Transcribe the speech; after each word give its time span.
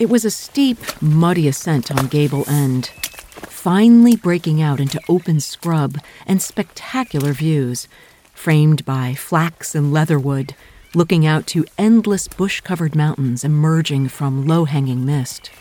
It 0.00 0.10
was 0.10 0.24
a 0.24 0.30
steep, 0.30 0.78
muddy 1.00 1.46
ascent 1.46 1.92
on 1.92 2.08
Gable 2.08 2.44
End, 2.48 2.86
finally 2.86 4.16
breaking 4.16 4.60
out 4.60 4.80
into 4.80 5.00
open 5.08 5.38
scrub 5.38 5.98
and 6.26 6.42
spectacular 6.42 7.32
views, 7.32 7.86
framed 8.32 8.84
by 8.84 9.14
flax 9.14 9.72
and 9.72 9.92
leatherwood, 9.92 10.56
looking 10.96 11.24
out 11.24 11.46
to 11.46 11.64
endless 11.78 12.26
bush 12.26 12.60
covered 12.60 12.96
mountains 12.96 13.44
emerging 13.44 14.08
from 14.08 14.48
low 14.48 14.64
hanging 14.64 15.04
mist. 15.06 15.52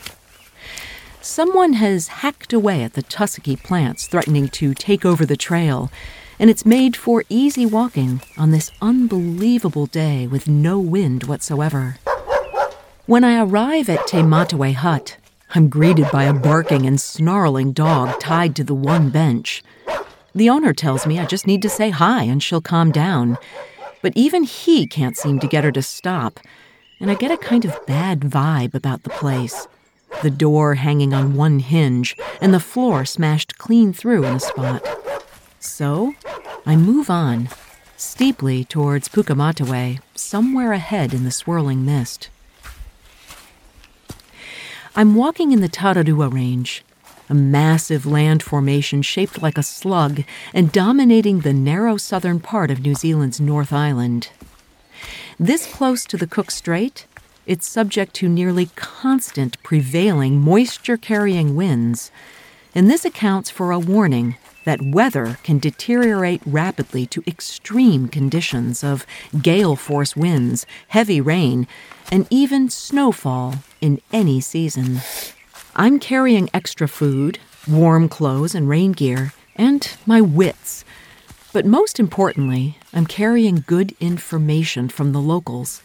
Someone 1.21 1.73
has 1.73 2.07
hacked 2.07 2.53
away 2.53 2.81
at 2.83 2.93
the 2.93 3.03
tussocky 3.03 3.55
plants 3.55 4.07
threatening 4.07 4.49
to 4.49 4.73
take 4.73 5.05
over 5.05 5.27
the 5.27 5.37
trail, 5.37 5.91
and 6.39 6.49
it's 6.49 6.65
made 6.65 6.97
for 6.97 7.23
easy 7.29 7.67
walking 7.67 8.19
on 8.35 8.49
this 8.49 8.71
unbelievable 8.81 9.85
day 9.85 10.25
with 10.25 10.47
no 10.47 10.79
wind 10.79 11.25
whatsoever. 11.25 11.97
When 13.05 13.25
I 13.25 13.43
arrive 13.43 13.89
at 13.89 14.07
Te 14.07 14.19
Matawai 14.19 14.73
Hut, 14.75 15.17
I'm 15.53 15.67
greeted 15.67 16.09
by 16.09 16.23
a 16.23 16.33
barking 16.33 16.85
and 16.85 17.01
snarling 17.01 17.73
dog 17.73 18.17
tied 18.21 18.55
to 18.55 18.63
the 18.63 18.73
one 18.73 19.09
bench. 19.09 19.61
The 20.33 20.49
owner 20.49 20.71
tells 20.71 21.05
me 21.05 21.19
I 21.19 21.25
just 21.25 21.45
need 21.45 21.61
to 21.63 21.69
say 21.69 21.89
hi 21.89 22.23
and 22.23 22.41
she'll 22.41 22.61
calm 22.61 22.93
down, 22.93 23.37
but 24.01 24.13
even 24.15 24.43
he 24.43 24.87
can't 24.87 25.17
seem 25.17 25.39
to 25.39 25.47
get 25.47 25.65
her 25.65 25.71
to 25.73 25.81
stop, 25.81 26.39
and 27.01 27.11
I 27.11 27.15
get 27.15 27.29
a 27.29 27.35
kind 27.35 27.65
of 27.65 27.85
bad 27.85 28.21
vibe 28.21 28.73
about 28.73 29.03
the 29.03 29.09
place. 29.09 29.67
The 30.21 30.31
door 30.31 30.75
hanging 30.75 31.13
on 31.13 31.35
one 31.35 31.59
hinge, 31.59 32.15
and 32.39 32.53
the 32.53 32.59
floor 32.61 33.03
smashed 33.03 33.57
clean 33.57 33.91
through 33.91 34.23
in 34.23 34.35
a 34.35 34.39
spot. 34.39 34.81
So, 35.59 36.13
I 36.65 36.77
move 36.77 37.09
on, 37.09 37.49
steeply 37.97 38.63
towards 38.63 39.09
Pukematawai, 39.09 39.99
somewhere 40.15 40.71
ahead 40.71 41.13
in 41.13 41.25
the 41.25 41.31
swirling 41.31 41.83
mist. 41.83 42.29
I'm 44.95 45.15
walking 45.15 45.51
in 45.51 45.61
the 45.61 45.69
Tararua 45.69 46.31
Range, 46.31 46.85
a 47.27 47.33
massive 47.33 48.05
land 48.05 48.43
formation 48.43 49.01
shaped 49.01 49.41
like 49.41 49.57
a 49.57 49.63
slug 49.63 50.23
and 50.53 50.71
dominating 50.71 51.39
the 51.39 51.51
narrow 51.51 51.97
southern 51.97 52.39
part 52.39 52.69
of 52.69 52.81
New 52.81 52.93
Zealand's 52.93 53.41
North 53.41 53.73
Island. 53.73 54.29
This 55.39 55.65
close 55.65 56.05
to 56.05 56.15
the 56.15 56.27
Cook 56.27 56.51
Strait, 56.51 57.07
it's 57.47 57.67
subject 57.67 58.13
to 58.17 58.29
nearly 58.29 58.67
constant 58.75 59.61
prevailing 59.63 60.39
moisture 60.39 60.97
carrying 60.97 61.55
winds, 61.55 62.11
and 62.75 62.89
this 62.89 63.05
accounts 63.05 63.49
for 63.49 63.71
a 63.71 63.79
warning 63.79 64.35
that 64.65 64.81
weather 64.81 65.37
can 65.43 65.59
deteriorate 65.59 66.41
rapidly 66.45 67.05
to 67.07 67.23
extreme 67.27 68.07
conditions 68.07 68.83
of 68.83 69.05
gale 69.41 69.75
force 69.75 70.15
winds, 70.15 70.65
heavy 70.89 71.19
rain, 71.19 71.67
and 72.11 72.27
even 72.29 72.69
snowfall 72.69 73.55
in 73.81 74.01
any 74.11 74.39
season. 74.39 74.99
I'm 75.75 75.99
carrying 75.99 76.49
extra 76.53 76.87
food, 76.87 77.39
warm 77.67 78.07
clothes, 78.07 78.55
and 78.55 78.69
rain 78.69 78.91
gear, 78.91 79.33
and 79.55 79.89
my 80.05 80.21
wits. 80.21 80.85
But 81.51 81.65
most 81.65 81.99
importantly, 81.99 82.77
I'm 82.93 83.05
carrying 83.05 83.63
good 83.67 83.95
information 83.99 84.89
from 84.89 85.11
the 85.11 85.21
locals, 85.21 85.81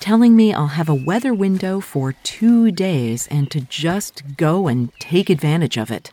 telling 0.00 0.36
me 0.36 0.52
I'll 0.52 0.68
have 0.68 0.88
a 0.88 0.94
weather 0.94 1.34
window 1.34 1.80
for 1.80 2.12
two 2.12 2.70
days 2.70 3.26
and 3.28 3.50
to 3.50 3.60
just 3.60 4.36
go 4.36 4.68
and 4.68 4.92
take 4.98 5.30
advantage 5.30 5.76
of 5.76 5.90
it. 5.90 6.10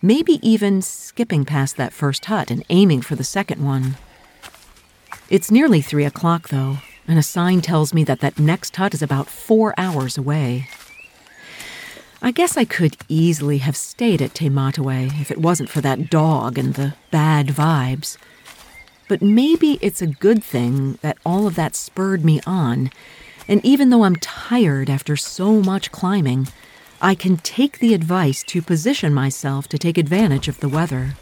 Maybe 0.00 0.38
even 0.48 0.80
skipping 0.82 1.44
past 1.44 1.76
that 1.76 1.92
first 1.92 2.24
hut 2.26 2.50
and 2.50 2.64
aiming 2.68 3.02
for 3.02 3.16
the 3.16 3.24
second 3.24 3.64
one. 3.64 3.96
It's 5.28 5.50
nearly 5.50 5.82
three 5.82 6.04
o'clock, 6.04 6.48
though, 6.48 6.78
and 7.06 7.18
a 7.18 7.22
sign 7.22 7.60
tells 7.60 7.92
me 7.92 8.04
that 8.04 8.20
that 8.20 8.38
next 8.38 8.76
hut 8.76 8.94
is 8.94 9.02
about 9.02 9.28
four 9.28 9.74
hours 9.76 10.16
away. 10.16 10.68
I 12.20 12.30
guess 12.30 12.56
I 12.56 12.64
could 12.64 12.96
easily 13.08 13.58
have 13.58 13.76
stayed 13.76 14.20
at 14.22 14.34
Te 14.34 14.48
Matawai 14.48 15.20
if 15.20 15.30
it 15.30 15.38
wasn't 15.38 15.70
for 15.70 15.80
that 15.82 16.10
dog 16.10 16.58
and 16.58 16.74
the 16.74 16.94
bad 17.10 17.48
vibes. 17.48 18.16
But 19.08 19.22
maybe 19.22 19.78
it's 19.80 20.02
a 20.02 20.06
good 20.06 20.44
thing 20.44 20.98
that 21.00 21.18
all 21.24 21.46
of 21.46 21.54
that 21.54 21.74
spurred 21.74 22.24
me 22.24 22.40
on, 22.46 22.90
and 23.48 23.64
even 23.64 23.88
though 23.88 24.04
I'm 24.04 24.16
tired 24.16 24.90
after 24.90 25.16
so 25.16 25.62
much 25.62 25.90
climbing, 25.90 26.48
I 27.00 27.14
can 27.14 27.38
take 27.38 27.78
the 27.78 27.94
advice 27.94 28.42
to 28.44 28.60
position 28.60 29.14
myself 29.14 29.66
to 29.68 29.78
take 29.78 29.96
advantage 29.96 30.48
of 30.48 30.60
the 30.60 30.68
weather. 30.68 31.14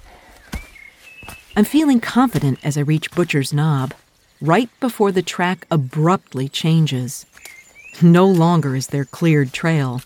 I'm 1.55 1.65
feeling 1.65 2.01
confident 2.01 2.59
as 2.65 2.77
I 2.77 2.81
reach 2.81 3.13
Butcher's 3.13 3.53
Knob, 3.53 3.95
right 4.41 4.69
before 4.81 5.13
the 5.13 5.23
track 5.23 5.67
abruptly 5.71 6.49
changes. 6.49 7.25
No 8.03 8.27
longer 8.27 8.75
is 8.75 8.89
there 8.89 9.05
cleared 9.05 9.53
trail. 9.53 10.03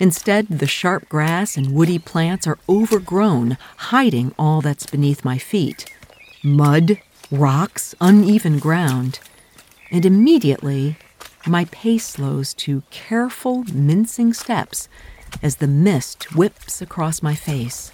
Instead, 0.00 0.48
the 0.48 0.66
sharp 0.66 1.08
grass 1.08 1.56
and 1.56 1.72
woody 1.72 1.98
plants 1.98 2.46
are 2.46 2.58
overgrown, 2.68 3.56
hiding 3.76 4.34
all 4.38 4.60
that's 4.60 4.86
beneath 4.86 5.24
my 5.24 5.38
feet 5.38 5.86
mud, 6.42 6.98
rocks, 7.32 7.94
uneven 7.98 8.58
ground. 8.58 9.18
And 9.90 10.04
immediately, 10.04 10.96
my 11.46 11.64
pace 11.66 12.06
slows 12.06 12.52
to 12.54 12.82
careful, 12.90 13.64
mincing 13.72 14.34
steps 14.34 14.88
as 15.42 15.56
the 15.56 15.66
mist 15.66 16.36
whips 16.36 16.82
across 16.82 17.22
my 17.22 17.34
face. 17.34 17.90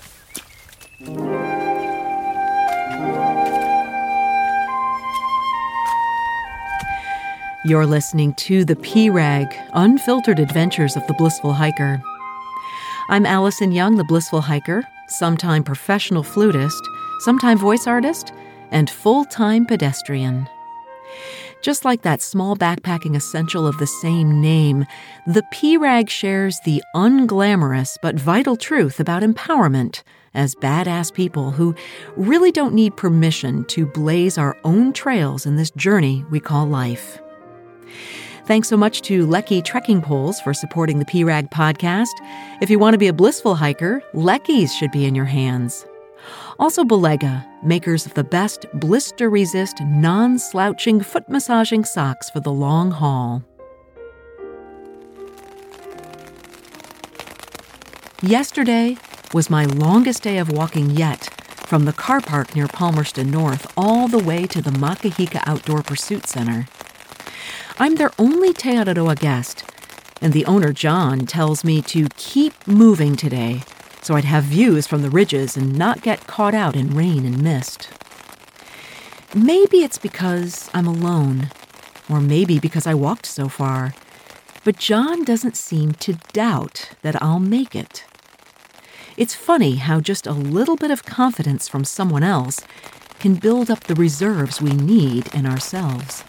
You're 7.65 7.87
listening 7.87 8.35
to 8.35 8.65
the 8.65 8.77
P-Rag, 8.77 9.55
Unfiltered 9.73 10.41
Adventures 10.41 10.97
of 10.97 11.07
the 11.07 11.15
Blissful 11.15 11.53
Hiker. 11.53 12.03
I'm 13.09 13.25
Alison 13.25 13.71
Young, 13.71 13.97
the 13.97 14.05
Blissful 14.05 14.41
Hiker, 14.41 14.83
sometime 15.09 15.63
professional 15.63 16.25
flutist, 16.25 16.83
sometime 17.21 17.57
voice 17.57 17.87
artist, 17.87 18.33
and 18.71 18.91
full-time 18.91 19.67
pedestrian. 19.67 20.49
Just 21.61 21.85
like 21.85 22.03
that 22.03 22.23
small 22.23 22.57
backpacking 22.57 23.17
essential 23.17 23.67
of 23.67 23.79
the 23.79 23.87
same 23.87 24.41
name, 24.41 24.87
the 25.27 25.43
P-Rag 25.51 26.09
shares 26.09 26.61
the 26.65 26.83
unglamorous 26.95 27.97
but 28.01 28.15
vital 28.15 28.57
truth 28.57 29.01
about 29.01 29.23
empowerment 29.23 30.03
as 30.35 30.55
badass 30.55 31.13
people 31.13 31.51
who 31.51 31.75
really 32.17 32.53
don't 32.53 32.75
need 32.75 32.97
permission 32.97 33.65
to 33.65 33.87
blaze 33.87 34.39
our 34.39 34.57
own 34.63 34.93
trails 34.93 35.47
in 35.47 35.57
this 35.57 35.73
journey 35.73 36.25
we 36.31 36.39
call 36.39 36.65
life. 36.67 37.19
Thanks 38.45 38.69
so 38.69 38.77
much 38.77 39.03
to 39.03 39.27
Leki 39.27 39.65
Trekking 39.65 40.01
Poles 40.01 40.41
for 40.41 40.55
supporting 40.55 41.01
the 41.01 41.05
P-Rag 41.07 41.51
podcast. 41.51 42.15
If 42.63 42.71
you 42.71 42.79
want 42.79 42.95
to 42.95 42.99
be 42.99 43.09
a 43.09 43.13
blissful 43.13 43.57
hiker, 43.57 44.01
Leki's 44.15 44.75
should 44.75 44.93
be 44.93 45.07
in 45.07 45.15
your 45.15 45.27
hands. 45.27 45.85
Also, 46.59 46.83
Balega, 46.83 47.47
makers 47.63 48.05
of 48.05 48.15
the 48.15 48.25
best 48.25 48.67
blister 48.75 49.31
resist, 49.31 49.81
non 49.81 50.41
slouching 50.41 51.01
foot 51.01 51.29
massaging 51.29 51.85
socks 51.85 52.29
for 52.29 52.41
the 52.41 52.51
long 52.51 52.91
haul. 52.91 53.45
Yesterday 58.23 58.97
was 59.33 59.49
my 59.49 59.67
longest 59.67 60.25
day 60.25 60.39
of 60.39 60.51
walking 60.51 60.91
yet, 60.91 61.27
from 61.69 61.85
the 61.85 61.93
car 61.93 62.21
park 62.21 62.57
near 62.57 62.67
Palmerston 62.67 63.31
North 63.31 63.73
all 63.77 64.09
the 64.09 64.19
way 64.19 64.45
to 64.49 64.61
the 64.61 64.71
Makahika 64.71 65.41
Outdoor 65.47 65.83
Pursuit 65.85 66.27
Center. 66.27 66.67
I'm 67.79 67.95
their 67.95 68.11
only 68.19 68.53
Te 68.53 68.71
Araroa 68.71 69.17
guest, 69.17 69.63
and 70.21 70.33
the 70.33 70.45
owner, 70.47 70.73
John, 70.73 71.21
tells 71.25 71.63
me 71.63 71.83
to 71.83 72.09
keep 72.17 72.67
moving 72.67 73.15
today 73.15 73.63
so 74.03 74.15
I'd 74.15 74.25
have 74.25 74.45
views 74.45 74.87
from 74.87 75.03
the 75.03 75.11
ridges 75.11 75.57
and 75.57 75.77
not 75.77 76.03
get 76.03 76.27
caught 76.27 76.55
out 76.55 76.77
in 76.77 76.97
rain 76.97 77.25
and 77.27 77.43
mist. 77.43 77.89
Maybe 79.35 79.79
it's 79.79 79.99
because 79.99 80.71
I'm 80.73 80.87
alone, 80.87 81.51
or 82.09 82.21
maybe 82.21 82.59
because 82.59 82.87
I 82.87 82.95
walked 82.95 83.27
so 83.27 83.49
far, 83.49 83.95
but 84.65 84.79
John 84.79 85.25
doesn't 85.25 85.57
seem 85.57 85.93
to 85.95 86.15
doubt 86.33 86.91
that 87.03 87.23
I'll 87.23 87.41
make 87.41 87.75
it. 87.75 88.05
It's 89.17 89.35
funny 89.35 89.77
how 89.77 90.01
just 90.01 90.27
a 90.27 90.33
little 90.33 90.77
bit 90.77 90.91
of 90.91 91.05
confidence 91.05 91.69
from 91.69 91.85
someone 91.85 92.23
else 92.23 92.61
can 93.19 93.35
build 93.35 93.71
up 93.71 93.85
the 93.85 93.95
reserves 93.95 94.61
we 94.63 94.73
need 94.73 95.33
in 95.35 95.45
ourselves. 95.45 96.23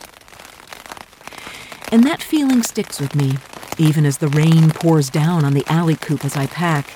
And 1.92 2.04
that 2.04 2.22
feeling 2.22 2.64
sticks 2.64 3.00
with 3.00 3.16
me, 3.16 3.38
even 3.78 4.06
as 4.06 4.18
the 4.18 4.28
rain 4.28 4.72
pours 4.72 5.10
down 5.10 5.46
on 5.46 5.54
the 5.54 5.66
alley 5.68 5.96
coop 5.96 6.26
as 6.26 6.36
I 6.36 6.48
pack. 6.48 6.92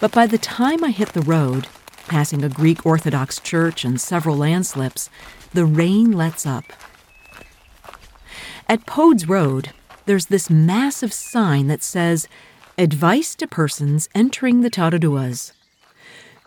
But 0.00 0.12
by 0.12 0.26
the 0.26 0.38
time 0.38 0.84
I 0.84 0.90
hit 0.90 1.10
the 1.10 1.22
road, 1.22 1.68
passing 2.06 2.44
a 2.44 2.48
Greek 2.48 2.84
Orthodox 2.84 3.40
church 3.40 3.84
and 3.84 4.00
several 4.00 4.36
landslips, 4.36 5.08
the 5.54 5.64
rain 5.64 6.12
lets 6.12 6.44
up. 6.46 6.64
At 8.68 8.86
Poads 8.86 9.28
Road, 9.28 9.70
there's 10.06 10.26
this 10.26 10.50
massive 10.50 11.12
sign 11.12 11.68
that 11.68 11.82
says, 11.82 12.28
Advice 12.78 13.34
to 13.36 13.46
persons 13.46 14.08
entering 14.14 14.60
the 14.60 14.70
Tararuas. 14.70 15.52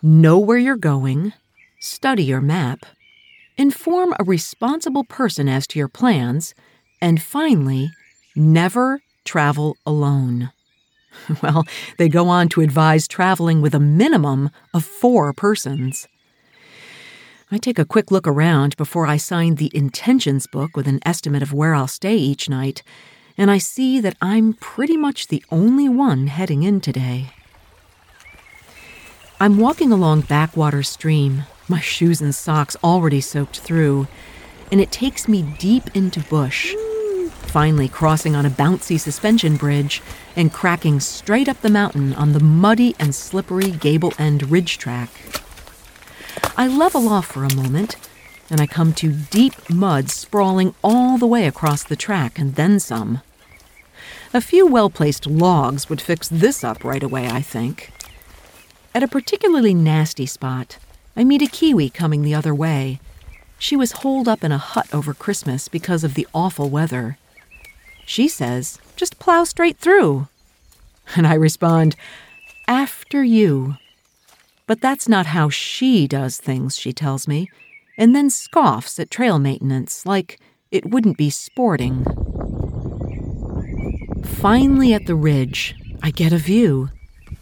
Know 0.02 0.38
where 0.38 0.58
you're 0.58 0.76
going, 0.76 1.32
study 1.80 2.22
your 2.22 2.40
map, 2.40 2.86
inform 3.56 4.14
a 4.18 4.24
responsible 4.24 5.04
person 5.04 5.48
as 5.48 5.66
to 5.68 5.78
your 5.78 5.88
plans, 5.88 6.54
and 7.02 7.20
finally, 7.20 7.90
never 8.36 9.02
travel 9.24 9.76
alone. 9.84 10.50
Well, 11.42 11.64
they 11.98 12.08
go 12.08 12.28
on 12.28 12.48
to 12.50 12.60
advise 12.60 13.08
traveling 13.08 13.60
with 13.60 13.74
a 13.74 13.80
minimum 13.80 14.50
of 14.74 14.84
four 14.84 15.32
persons. 15.32 16.08
I 17.50 17.58
take 17.58 17.78
a 17.78 17.84
quick 17.84 18.10
look 18.10 18.28
around 18.28 18.76
before 18.76 19.06
I 19.06 19.16
sign 19.16 19.56
the 19.56 19.72
intentions 19.74 20.46
book 20.46 20.76
with 20.76 20.86
an 20.86 21.00
estimate 21.04 21.42
of 21.42 21.52
where 21.52 21.74
I'll 21.74 21.88
stay 21.88 22.16
each 22.16 22.48
night, 22.48 22.82
and 23.36 23.50
I 23.50 23.58
see 23.58 24.00
that 24.00 24.16
I'm 24.20 24.52
pretty 24.54 24.96
much 24.96 25.28
the 25.28 25.44
only 25.50 25.88
one 25.88 26.28
heading 26.28 26.62
in 26.62 26.80
today. 26.80 27.30
I'm 29.40 29.58
walking 29.58 29.90
along 29.90 30.22
Backwater 30.22 30.82
Stream, 30.82 31.44
my 31.66 31.80
shoes 31.80 32.20
and 32.20 32.34
socks 32.34 32.76
already 32.84 33.20
soaked 33.20 33.60
through, 33.60 34.06
and 34.70 34.80
it 34.80 34.92
takes 34.92 35.26
me 35.26 35.42
deep 35.58 35.96
into 35.96 36.20
bush 36.20 36.74
finally 37.40 37.88
crossing 37.88 38.36
on 38.36 38.46
a 38.46 38.50
bouncy 38.50 38.98
suspension 38.98 39.56
bridge 39.56 40.02
and 40.36 40.52
cracking 40.52 41.00
straight 41.00 41.48
up 41.48 41.60
the 41.60 41.70
mountain 41.70 42.14
on 42.14 42.32
the 42.32 42.40
muddy 42.40 42.94
and 42.98 43.14
slippery 43.14 43.70
gable 43.70 44.12
end 44.18 44.50
ridge 44.50 44.78
track. 44.78 45.10
I 46.56 46.68
level 46.68 47.08
off 47.08 47.26
for 47.26 47.44
a 47.44 47.54
moment, 47.54 47.96
and 48.50 48.60
I 48.60 48.66
come 48.66 48.92
to 48.94 49.12
deep 49.12 49.70
mud 49.70 50.10
sprawling 50.10 50.74
all 50.82 51.18
the 51.18 51.26
way 51.26 51.46
across 51.46 51.82
the 51.82 51.96
track 51.96 52.38
and 52.38 52.54
then 52.54 52.80
some. 52.80 53.22
A 54.32 54.40
few 54.40 54.66
well 54.66 54.90
placed 54.90 55.26
logs 55.26 55.88
would 55.88 56.00
fix 56.00 56.28
this 56.28 56.62
up 56.62 56.84
right 56.84 57.02
away, 57.02 57.28
I 57.28 57.42
think. 57.42 57.92
At 58.94 59.02
a 59.02 59.08
particularly 59.08 59.74
nasty 59.74 60.26
spot, 60.26 60.78
I 61.16 61.24
meet 61.24 61.42
a 61.42 61.46
Kiwi 61.46 61.90
coming 61.90 62.22
the 62.22 62.34
other 62.34 62.54
way. 62.54 63.00
She 63.58 63.76
was 63.76 63.92
holed 63.92 64.28
up 64.28 64.42
in 64.42 64.52
a 64.52 64.58
hut 64.58 64.88
over 64.92 65.14
Christmas 65.14 65.68
because 65.68 66.02
of 66.02 66.14
the 66.14 66.26
awful 66.32 66.70
weather. 66.70 67.18
She 68.10 68.26
says, 68.26 68.80
just 68.96 69.20
plow 69.20 69.44
straight 69.44 69.78
through. 69.78 70.26
And 71.16 71.28
I 71.28 71.34
respond, 71.34 71.94
after 72.66 73.22
you. 73.22 73.76
But 74.66 74.80
that's 74.80 75.08
not 75.08 75.26
how 75.26 75.48
she 75.48 76.08
does 76.08 76.36
things, 76.36 76.76
she 76.76 76.92
tells 76.92 77.28
me, 77.28 77.48
and 77.96 78.14
then 78.14 78.28
scoffs 78.28 78.98
at 78.98 79.12
trail 79.12 79.38
maintenance 79.38 80.04
like 80.04 80.40
it 80.72 80.90
wouldn't 80.90 81.18
be 81.18 81.30
sporting. 81.30 82.04
Finally, 84.24 84.92
at 84.92 85.06
the 85.06 85.14
ridge, 85.14 85.76
I 86.02 86.10
get 86.10 86.32
a 86.32 86.38
view, 86.38 86.90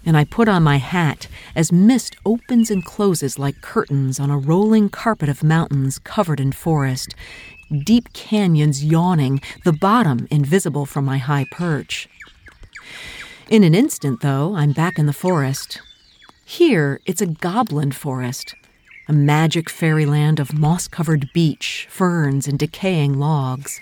and 0.05 0.19
I 0.19 0.25
put 0.25 0.49
on 0.49 0.63
my 0.63 0.77
hat 0.77 1.29
as 1.55 1.73
mist 1.73 2.15
opens 2.27 2.71
and 2.71 2.85
closes 2.85 3.39
like 3.39 3.63
curtains 3.63 4.21
on 4.21 4.31
a 4.31 4.39
rolling 4.39 4.91
carpet 4.91 5.31
of 5.31 5.43
mountains 5.43 5.99
covered 5.99 6.41
in 6.41 6.53
forest, 6.53 7.15
deep 7.85 8.13
canyons 8.13 8.85
yawning, 8.85 9.41
the 9.65 9.73
bottom 9.73 10.27
invisible 10.31 10.87
from 10.87 11.05
my 11.05 11.19
high 11.19 11.47
perch. 11.51 12.09
In 13.49 13.65
an 13.65 13.75
instant, 13.75 14.21
though, 14.21 14.55
I'm 14.57 14.73
back 14.73 14.99
in 14.99 15.07
the 15.07 15.13
forest. 15.13 15.81
Here, 16.45 17.01
it's 17.07 17.21
a 17.21 17.27
goblin 17.27 17.93
forest, 17.93 18.55
a 19.09 19.13
magic 19.13 19.71
fairyland 19.71 20.41
of 20.41 20.53
moss 20.53 20.89
covered 20.89 21.31
beech, 21.33 21.87
ferns, 21.91 22.47
and 22.47 22.59
decaying 22.59 23.19
logs. 23.19 23.81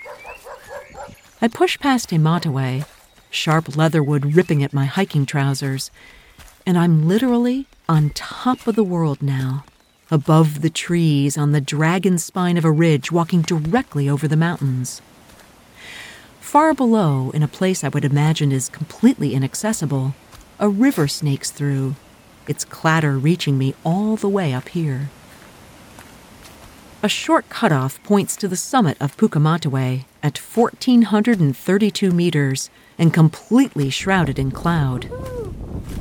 I 1.41 1.47
push 1.47 1.77
past 1.79 2.11
a 2.11 2.15
mataway, 2.15 2.85
sharp 3.29 3.75
leatherwood 3.75 4.35
ripping 4.35 4.63
at 4.63 4.73
my 4.73 4.85
hiking 4.85 5.25
trousers, 5.25 5.91
and 6.65 6.77
I'm 6.77 7.07
literally 7.07 7.67
on 7.87 8.09
top 8.11 8.67
of 8.67 8.75
the 8.75 8.83
world 8.83 9.21
now 9.21 9.63
above 10.09 10.61
the 10.61 10.69
trees 10.69 11.37
on 11.37 11.51
the 11.51 11.61
dragon 11.61 12.17
spine 12.17 12.57
of 12.57 12.65
a 12.65 12.71
ridge 12.71 13.11
walking 13.11 13.41
directly 13.41 14.07
over 14.07 14.27
the 14.27 14.37
mountains. 14.37 15.01
Far 16.39 16.73
below, 16.73 17.31
in 17.31 17.43
a 17.43 17.47
place 17.47 17.83
I 17.83 17.89
would 17.89 18.05
imagine 18.05 18.51
is 18.51 18.69
completely 18.69 19.33
inaccessible, 19.33 20.15
a 20.59 20.69
river 20.69 21.07
snakes 21.07 21.51
through, 21.51 21.95
its 22.47 22.63
clatter 22.63 23.17
reaching 23.17 23.57
me 23.57 23.75
all 23.83 24.15
the 24.15 24.29
way 24.29 24.53
up 24.53 24.69
here. 24.69 25.09
A 27.03 27.09
short 27.09 27.47
cutoff 27.49 28.01
points 28.03 28.35
to 28.37 28.47
the 28.47 28.55
summit 28.55 28.97
of 28.99 29.17
Pukematawai 29.17 30.05
at 30.23 30.37
1,432 30.37 32.11
meters 32.11 32.69
and 32.97 33.13
completely 33.13 33.89
shrouded 33.89 34.39
in 34.39 34.49
cloud. 34.49 35.11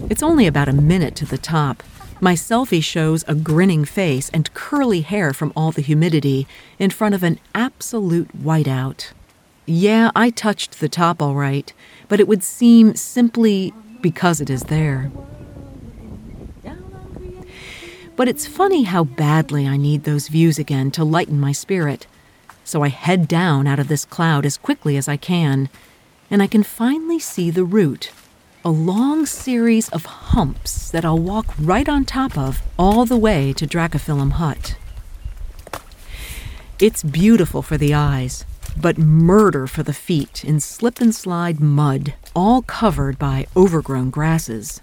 It's 0.09 0.23
only 0.23 0.47
about 0.47 0.69
a 0.69 0.73
minute 0.73 1.15
to 1.17 1.27
the 1.27 1.37
top, 1.39 1.83
my 2.21 2.35
selfie 2.35 2.83
shows 2.83 3.25
a 3.29 3.35
grinning 3.35 3.85
face 3.85 4.31
and 4.31 4.53
curly 4.55 5.03
hair 5.03 5.33
from 5.33 5.53
all 5.55 5.71
the 5.71 5.83
humidity 5.83 6.47
in 6.79 6.91
front 6.91 7.15
of 7.15 7.23
an 7.23 7.39
absolute 7.55 8.29
whiteout. 8.43 9.13
Yeah, 9.67 10.11
I 10.17 10.31
touched 10.31 10.81
the 10.81 10.89
top 10.89 11.21
all 11.21 11.35
right, 11.35 11.73
but 12.09 12.21
it 12.21 12.29
would 12.29 12.43
seem 12.43 12.95
simply 12.95 13.75
because 14.01 14.41
it 14.41 14.49
is 14.49 14.63
there. 14.65 15.11
But 18.17 18.29
it's 18.29 18.47
funny 18.47 18.85
how 18.85 19.05
badly 19.05 19.67
I 19.69 19.77
need 19.77 20.05
those 20.05 20.29
views 20.29 20.59
again 20.59 20.91
to 20.93 21.05
lighten 21.05 21.39
my 21.39 21.53
spirit. 21.53 22.07
So 22.65 22.83
I 22.83 22.89
head 22.89 23.29
down 23.29 23.67
out 23.67 23.79
of 23.79 23.89
this 23.89 24.07
cloud 24.07 24.47
as 24.47 24.57
quickly 24.57 24.97
as 24.97 25.07
I 25.07 25.19
can, 25.19 25.69
and 26.31 26.43
I 26.43 26.47
can 26.47 26.63
finally 26.63 27.19
see 27.19 27.51
the 27.51 27.65
route 27.65 28.11
a 28.67 28.71
long 28.71 29.25
series 29.25 29.89
of 29.91 30.05
humps 30.07 30.91
that 30.91 31.05
I'll 31.05 31.21
walk 31.21 31.55
right 31.57 31.89
on 31.89 32.05
top 32.05 32.37
of 32.37 32.63
all 32.77 33.07
the 33.07 33.17
way 33.17 33.53
to 33.53 33.65
Dracophyllum 33.65 34.33
Hut. 34.33 34.75
It's 36.81 37.05
beautiful 37.05 37.63
for 37.63 37.79
the 37.79 37.95
eyes, 37.95 38.45
but 38.77 38.99
murder 38.99 39.69
for 39.69 39.85
the 39.85 39.93
feet 39.93 40.45
in 40.45 40.59
slip 40.59 41.01
and 41.01 41.15
slide 41.15 41.61
mud, 41.61 42.15
all 42.35 42.63
covered 42.63 43.21
by 43.21 43.47
overgrown 43.57 44.11
grasses. 44.11 44.81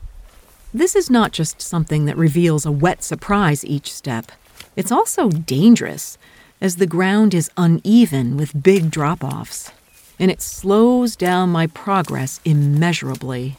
This 0.74 0.96
is 0.96 1.10
not 1.10 1.34
just 1.34 1.62
something 1.62 2.06
that 2.06 2.16
reveals 2.16 2.66
a 2.66 2.72
wet 2.72 3.04
surprise 3.04 3.66
each 3.66 3.94
step, 3.94 4.32
it's 4.78 4.94
also 4.94 5.28
dangerous, 5.28 6.18
as 6.62 6.78
the 6.78 6.88
ground 6.88 7.34
is 7.34 7.52
uneven 7.58 8.38
with 8.38 8.64
big 8.64 8.90
drop 8.90 9.26
offs, 9.26 9.72
and 10.18 10.32
it 10.32 10.42
slows 10.42 11.18
down 11.18 11.50
my 11.50 11.68
progress 11.68 12.40
immeasurably. 12.46 13.58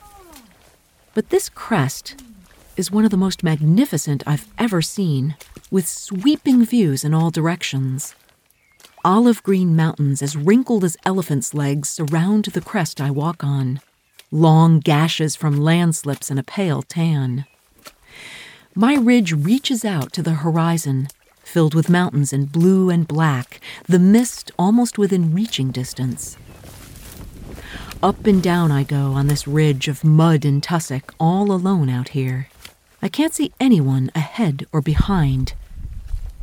But 1.14 1.31
this 1.31 1.49
crest 1.49 2.20
is 2.76 2.90
one 2.90 3.05
of 3.05 3.12
the 3.12 3.16
most 3.16 3.44
magnificent 3.44 4.25
I've 4.26 4.49
ever 4.58 4.82
seen, 4.82 5.37
with 5.70 5.87
sweeping 5.87 6.64
views 6.64 7.05
in 7.05 7.14
all 7.14 7.31
directions. 7.31 8.16
Olive 9.05 9.43
green 9.44 9.76
mountains 9.76 10.22
as 10.22 10.37
wrinkled 10.37 10.82
as 10.82 10.96
elephants' 11.05 11.55
legs 11.55 11.88
surround 11.88 12.46
the 12.46 12.61
crest 12.61 13.00
I 13.00 13.12
walk 13.12 13.44
on, 13.44 13.81
long 14.32 14.81
gashes 14.81 15.36
from 15.36 15.60
landslips 15.60 16.31
and 16.31 16.41
a 16.41 16.43
pale 16.43 16.82
tan. 16.82 17.44
My 18.74 18.96
ridge 18.96 19.32
reaches 19.32 19.84
out 19.84 20.12
to 20.15 20.22
the 20.22 20.34
horizon, 20.43 21.06
filled 21.44 21.74
with 21.74 21.88
mountains 21.88 22.32
in 22.32 22.46
blue 22.46 22.91
and 22.91 23.06
black, 23.06 23.60
the 23.86 24.00
mist 24.00 24.50
almost 24.58 24.98
within 24.98 25.32
reaching 25.32 25.70
distance. 25.70 26.36
Up 28.05 28.27
and 28.27 28.43
down 28.43 28.70
I 28.70 28.82
go 28.82 29.13
on 29.13 29.29
this 29.29 29.49
ridge 29.49 29.89
of 29.89 30.05
mud 30.05 30.44
and 30.44 30.63
tussock, 30.63 31.15
all 31.19 31.51
alone 31.51 31.89
out 31.89 32.08
here. 32.11 32.49
I 33.01 33.08
can't 33.08 33.32
see 33.32 33.55
anyone 33.58 34.11
ahead 34.15 34.67
or 34.73 34.82
behind, 34.82 35.55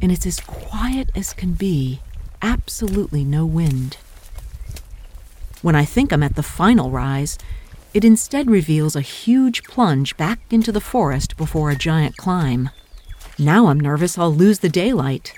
and 0.02 0.12
it's 0.12 0.26
as 0.26 0.40
quiet 0.40 1.12
as 1.14 1.34
can 1.34 1.54
be, 1.54 2.00
absolutely 2.42 3.24
no 3.24 3.46
wind. 3.46 3.98
When 5.62 5.76
I 5.76 5.86
think 5.86 6.12
I'm 6.12 6.24
at 6.24 6.36
the 6.36 6.42
final 6.42 6.90
rise, 6.90 7.38
it 7.94 8.04
instead 8.04 8.50
reveals 8.50 8.96
a 8.96 9.02
huge 9.02 9.64
plunge 9.64 10.18
back 10.18 10.40
into 10.50 10.72
the 10.72 10.82
forest 10.82 11.38
before 11.38 11.70
a 11.70 11.76
giant 11.76 12.18
climb. 12.18 12.72
Now 13.38 13.68
I'm 13.68 13.80
nervous 13.80 14.18
I'll 14.18 14.34
lose 14.34 14.60
the 14.60 14.68
daylight. 14.70 15.36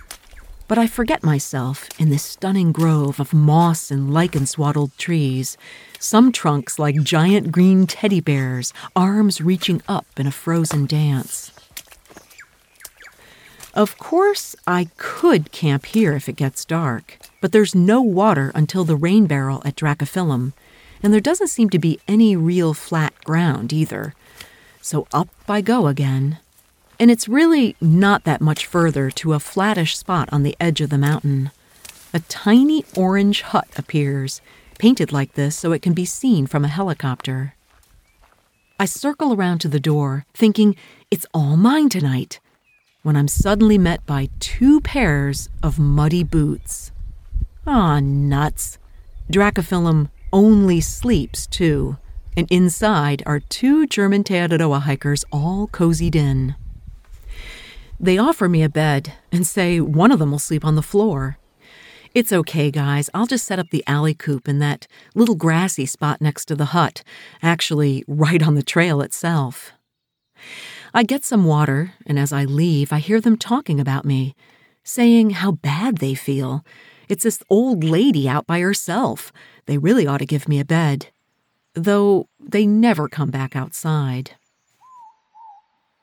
But 0.74 0.82
I 0.82 0.88
forget 0.88 1.24
myself 1.24 1.88
in 2.00 2.10
this 2.10 2.24
stunning 2.24 2.72
grove 2.72 3.20
of 3.20 3.32
moss 3.32 3.92
and 3.92 4.12
lichen 4.12 4.48
swaddled 4.48 4.98
trees, 4.98 5.56
some 6.00 6.32
trunks 6.32 6.80
like 6.80 7.04
giant 7.04 7.52
green 7.52 7.86
teddy 7.86 8.20
bears, 8.20 8.74
arms 8.96 9.40
reaching 9.40 9.84
up 9.88 10.08
in 10.18 10.26
a 10.26 10.32
frozen 10.32 10.88
dance. 10.88 11.52
Of 13.76 14.00
course, 14.00 14.56
I 14.66 14.88
could 14.98 15.52
camp 15.52 15.86
here 15.86 16.14
if 16.14 16.28
it 16.28 16.38
gets 16.38 16.66
dark, 16.66 17.20
but 17.40 17.52
there's 17.52 17.76
no 17.76 18.02
water 18.02 18.52
until 18.56 18.84
the 18.84 18.96
rain 18.96 19.28
barrel 19.28 19.62
at 19.64 19.76
Dracophyllum, 19.76 20.54
and 21.04 21.14
there 21.14 21.22
doesn't 21.22 21.50
seem 21.50 21.70
to 21.70 21.78
be 21.78 22.00
any 22.08 22.36
real 22.36 22.74
flat 22.74 23.14
ground 23.24 23.72
either. 23.74 24.16
So 24.82 25.06
up 25.14 25.30
I 25.48 25.62
go 25.62 25.86
again, 25.86 26.40
and 27.04 27.12
it's 27.12 27.28
really 27.28 27.76
not 27.82 28.24
that 28.24 28.40
much 28.40 28.66
further 28.66 29.12
to 29.12 29.34
a 29.34 29.40
flattish 29.40 29.98
spot 29.98 30.30
on 30.32 30.44
the 30.44 30.56
edge 30.58 30.80
of 30.80 30.90
the 30.90 30.98
mountain. 30.98 31.52
A 32.14 32.22
tiny 32.22 32.86
orange 32.96 33.42
hut 33.42 33.68
appears, 33.76 34.40
painted 34.80 35.12
like 35.12 35.34
this 35.34 35.54
so 35.54 35.74
it 35.74 35.82
can 35.82 35.92
be 35.92 36.06
seen 36.06 36.48
from 36.48 36.64
a 36.64 36.70
helicopter. 36.70 37.56
I 38.80 38.86
circle 38.86 39.34
around 39.34 39.60
to 39.60 39.68
the 39.68 39.82
door, 39.82 40.26
thinking 40.34 40.78
it's 41.12 41.26
all 41.34 41.58
mine 41.58 41.90
tonight, 41.90 42.40
when 43.02 43.18
I'm 43.18 43.28
suddenly 43.28 43.78
met 43.78 44.06
by 44.06 44.30
two 44.40 44.80
pairs 44.80 45.50
of 45.62 45.78
muddy 45.78 46.24
boots. 46.24 46.94
Ah, 47.68 48.00
nuts. 48.00 48.78
Dracophyllum 49.30 50.10
only 50.32 50.80
sleeps, 50.80 51.48
two, 51.48 51.98
and 52.38 52.50
inside 52.50 53.24
are 53.26 53.42
two 53.42 53.88
German 53.88 54.24
Te 54.24 54.36
Araroa 54.36 54.84
hikers 54.84 55.26
all 55.34 55.68
cozied 55.68 56.16
in. 56.16 56.56
They 58.04 58.18
offer 58.18 58.50
me 58.50 58.64
a 58.64 58.68
bed 58.70 59.14
and 59.32 59.48
say 59.48 59.80
one 59.80 60.12
of 60.12 60.20
them 60.20 60.30
will 60.30 60.38
sleep 60.38 60.66
on 60.66 60.76
the 60.76 60.82
floor. 60.82 61.38
It's 62.14 62.34
okay, 62.34 62.70
guys. 62.70 63.10
I'll 63.14 63.26
just 63.26 63.46
set 63.46 63.60
up 63.60 63.70
the 63.70 63.82
alley 63.88 64.14
coop 64.14 64.50
in 64.50 64.60
that 64.60 64.88
little 65.16 65.36
grassy 65.36 65.86
spot 65.86 66.20
next 66.20 66.44
to 66.48 66.56
the 66.56 66.76
hut, 66.76 67.02
actually, 67.42 68.04
right 68.06 68.44
on 68.44 68.56
the 68.56 68.62
trail 68.62 69.00
itself. 69.00 69.72
I 70.94 71.04
get 71.04 71.24
some 71.24 71.46
water, 71.46 71.94
and 72.06 72.20
as 72.20 72.34
I 72.34 72.44
leave, 72.44 72.92
I 72.92 73.00
hear 73.00 73.22
them 73.22 73.38
talking 73.38 73.80
about 73.80 74.04
me, 74.04 74.36
saying 74.84 75.30
how 75.30 75.54
bad 75.54 76.00
they 76.00 76.14
feel. 76.14 76.66
It's 77.08 77.24
this 77.24 77.42
old 77.50 77.86
lady 77.86 78.28
out 78.28 78.46
by 78.46 78.60
herself. 78.60 79.32
They 79.66 79.78
really 79.78 80.06
ought 80.06 80.18
to 80.18 80.26
give 80.26 80.50
me 80.50 80.60
a 80.60 80.66
bed. 80.66 81.08
Though 81.74 82.28
they 82.38 82.68
never 82.68 83.08
come 83.08 83.32
back 83.32 83.56
outside. 83.56 84.32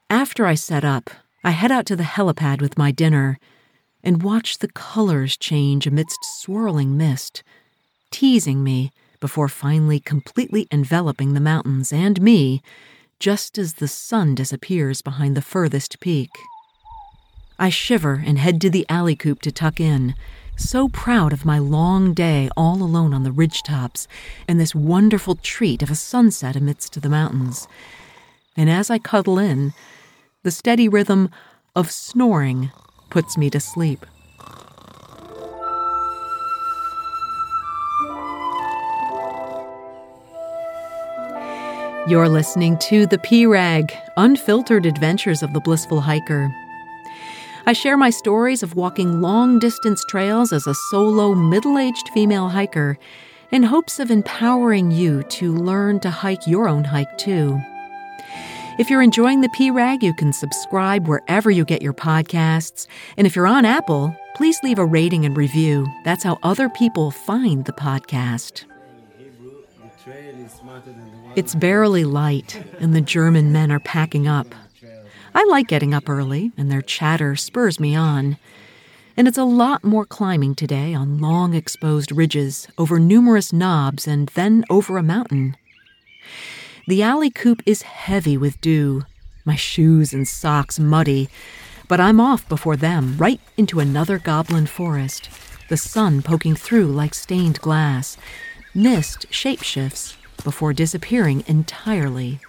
After 0.08 0.46
I 0.46 0.54
set 0.54 0.82
up, 0.82 1.10
I 1.42 1.50
head 1.50 1.72
out 1.72 1.86
to 1.86 1.96
the 1.96 2.02
helipad 2.02 2.60
with 2.60 2.76
my 2.76 2.90
dinner 2.90 3.38
and 4.02 4.22
watch 4.22 4.58
the 4.58 4.68
colors 4.68 5.36
change 5.36 5.86
amidst 5.86 6.24
swirling 6.24 6.96
mist, 6.96 7.42
teasing 8.10 8.62
me 8.62 8.92
before 9.20 9.48
finally 9.48 10.00
completely 10.00 10.66
enveloping 10.70 11.32
the 11.32 11.40
mountains 11.40 11.92
and 11.92 12.20
me 12.20 12.62
just 13.18 13.58
as 13.58 13.74
the 13.74 13.88
sun 13.88 14.34
disappears 14.34 15.02
behind 15.02 15.36
the 15.36 15.42
furthest 15.42 16.00
peak. 16.00 16.30
I 17.58 17.68
shiver 17.68 18.22
and 18.24 18.38
head 18.38 18.60
to 18.62 18.70
the 18.70 18.86
alley 18.88 19.16
coop 19.16 19.42
to 19.42 19.52
tuck 19.52 19.80
in, 19.80 20.14
so 20.56 20.88
proud 20.88 21.32
of 21.32 21.44
my 21.44 21.58
long 21.58 22.12
day 22.12 22.50
all 22.56 22.82
alone 22.82 23.14
on 23.14 23.22
the 23.22 23.32
ridge 23.32 23.62
tops 23.62 24.08
and 24.46 24.58
this 24.58 24.74
wonderful 24.74 25.36
treat 25.36 25.82
of 25.82 25.90
a 25.90 25.94
sunset 25.94 26.56
amidst 26.56 27.00
the 27.00 27.08
mountains. 27.08 27.66
And 28.56 28.70
as 28.70 28.90
I 28.90 28.98
cuddle 28.98 29.38
in, 29.38 29.72
the 30.42 30.50
steady 30.50 30.88
rhythm 30.88 31.28
of 31.76 31.90
snoring 31.90 32.70
puts 33.10 33.36
me 33.36 33.50
to 33.50 33.60
sleep. 33.60 34.06
You're 42.08 42.28
listening 42.28 42.78
to 42.78 43.06
The 43.06 43.20
P 43.22 43.44
Rag 43.44 43.92
Unfiltered 44.16 44.86
Adventures 44.86 45.42
of 45.42 45.52
the 45.52 45.60
Blissful 45.60 46.00
Hiker. 46.00 46.50
I 47.66 47.74
share 47.74 47.98
my 47.98 48.08
stories 48.08 48.62
of 48.62 48.74
walking 48.74 49.20
long 49.20 49.58
distance 49.58 50.02
trails 50.06 50.52
as 50.54 50.66
a 50.66 50.74
solo, 50.90 51.34
middle 51.34 51.78
aged 51.78 52.08
female 52.14 52.48
hiker 52.48 52.98
in 53.52 53.62
hopes 53.62 54.00
of 54.00 54.10
empowering 54.10 54.90
you 54.90 55.22
to 55.24 55.54
learn 55.54 56.00
to 56.00 56.10
hike 56.10 56.46
your 56.46 56.66
own 56.66 56.84
hike 56.84 57.18
too. 57.18 57.60
If 58.78 58.88
you're 58.88 59.02
enjoying 59.02 59.40
the 59.40 59.48
P 59.50 59.70
Rag, 59.70 60.02
you 60.02 60.14
can 60.14 60.32
subscribe 60.32 61.06
wherever 61.06 61.50
you 61.50 61.64
get 61.64 61.82
your 61.82 61.92
podcasts. 61.92 62.86
And 63.16 63.26
if 63.26 63.36
you're 63.36 63.46
on 63.46 63.64
Apple, 63.64 64.16
please 64.36 64.58
leave 64.62 64.78
a 64.78 64.84
rating 64.84 65.24
and 65.24 65.36
review. 65.36 65.86
That's 66.04 66.24
how 66.24 66.38
other 66.42 66.68
people 66.68 67.10
find 67.10 67.64
the 67.64 67.72
podcast. 67.72 68.64
It's 71.36 71.54
barely 71.54 72.04
light, 72.04 72.64
and 72.80 72.94
the 72.94 73.00
German 73.00 73.52
men 73.52 73.70
are 73.70 73.80
packing 73.80 74.26
up. 74.26 74.54
I 75.34 75.44
like 75.44 75.68
getting 75.68 75.92
up 75.92 76.08
early, 76.08 76.52
and 76.56 76.70
their 76.70 76.82
chatter 76.82 77.36
spurs 77.36 77.78
me 77.78 77.94
on. 77.94 78.38
And 79.16 79.28
it's 79.28 79.38
a 79.38 79.44
lot 79.44 79.84
more 79.84 80.06
climbing 80.06 80.54
today 80.54 80.94
on 80.94 81.20
long 81.20 81.54
exposed 81.54 82.12
ridges, 82.12 82.66
over 82.78 82.98
numerous 82.98 83.52
knobs, 83.52 84.08
and 84.08 84.28
then 84.30 84.64
over 84.70 84.96
a 84.96 85.02
mountain. 85.02 85.56
The 86.86 87.02
alley 87.02 87.30
coop 87.30 87.62
is 87.66 87.82
heavy 87.82 88.36
with 88.36 88.60
dew, 88.60 89.04
my 89.44 89.54
shoes 89.54 90.12
and 90.12 90.26
socks 90.26 90.78
muddy, 90.78 91.28
but 91.88 92.00
I'm 92.00 92.20
off 92.20 92.48
before 92.48 92.76
them, 92.76 93.16
right 93.18 93.40
into 93.56 93.80
another 93.80 94.18
goblin 94.18 94.66
forest, 94.66 95.28
the 95.68 95.76
sun 95.76 96.22
poking 96.22 96.54
through 96.54 96.86
like 96.86 97.14
stained 97.14 97.60
glass. 97.60 98.16
Mist 98.74 99.26
shapeshifts 99.30 100.16
before 100.42 100.72
disappearing 100.72 101.44
entirely. 101.46 102.40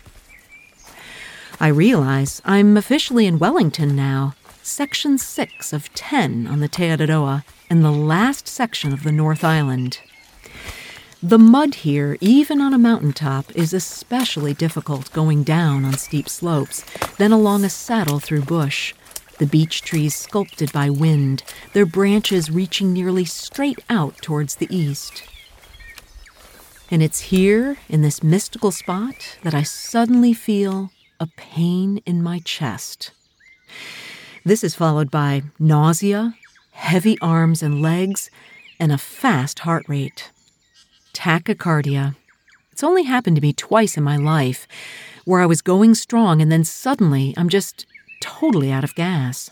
I 1.59 1.67
realize 1.67 2.41
I'm 2.45 2.77
officially 2.77 3.25
in 3.25 3.37
Wellington 3.37 3.95
now, 3.95 4.35
section 4.63 5.17
6 5.17 5.73
of 5.73 5.93
10 5.93 6.47
on 6.47 6.59
the 6.59 6.67
Te 6.67 6.83
Araroa, 6.83 7.43
and 7.69 7.83
the 7.83 7.91
last 7.91 8.47
section 8.47 8.93
of 8.93 9.03
the 9.03 9.11
North 9.11 9.43
Island. 9.43 9.99
The 11.23 11.37
mud 11.37 11.75
here, 11.75 12.17
even 12.19 12.61
on 12.61 12.73
a 12.73 12.79
mountaintop, 12.79 13.55
is 13.55 13.75
especially 13.75 14.55
difficult 14.55 15.13
going 15.13 15.43
down 15.43 15.85
on 15.85 15.93
steep 15.99 16.27
slopes, 16.27 16.83
then 17.19 17.31
along 17.31 17.63
a 17.63 17.69
saddle 17.69 18.19
through 18.19 18.41
bush. 18.41 18.95
The 19.37 19.45
beech 19.45 19.83
trees 19.83 20.15
sculpted 20.15 20.71
by 20.71 20.89
wind, 20.89 21.43
their 21.73 21.85
branches 21.85 22.49
reaching 22.49 22.91
nearly 22.91 23.23
straight 23.23 23.77
out 23.87 24.17
towards 24.23 24.55
the 24.55 24.75
east. 24.75 25.23
And 26.89 27.03
it's 27.03 27.19
here, 27.19 27.77
in 27.87 28.01
this 28.01 28.23
mystical 28.23 28.71
spot, 28.71 29.37
that 29.43 29.53
I 29.53 29.61
suddenly 29.61 30.33
feel 30.33 30.89
a 31.19 31.27
pain 31.27 32.01
in 32.07 32.23
my 32.23 32.39
chest. 32.39 33.11
This 34.43 34.63
is 34.63 34.73
followed 34.73 35.11
by 35.11 35.43
nausea, 35.59 36.33
heavy 36.71 37.19
arms 37.21 37.61
and 37.61 37.79
legs, 37.79 38.31
and 38.79 38.91
a 38.91 38.97
fast 38.97 39.59
heart 39.59 39.87
rate 39.87 40.31
tachycardia. 41.13 42.15
It's 42.71 42.83
only 42.83 43.03
happened 43.03 43.35
to 43.35 43.41
me 43.41 43.53
twice 43.53 43.97
in 43.97 44.03
my 44.03 44.17
life, 44.17 44.67
where 45.25 45.41
I 45.41 45.45
was 45.45 45.61
going 45.61 45.95
strong 45.95 46.41
and 46.41 46.51
then 46.51 46.63
suddenly 46.63 47.33
I'm 47.37 47.49
just 47.49 47.85
totally 48.21 48.71
out 48.71 48.83
of 48.83 48.95
gas. 48.95 49.49